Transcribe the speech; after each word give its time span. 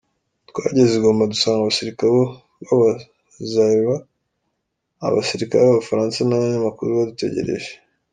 Twageze 0.49 0.93
i 0.97 1.01
Goma, 1.03 1.31
dusanga 1.31 1.57
abasirikare 1.61 2.09
b’aba 2.65 2.89
Zaïrois, 3.51 4.05
abasirikare 5.07 5.61
b’abafaransa 5.63 6.19
n’abanyamakuru 6.23 6.89
badutegereje. 6.99 7.71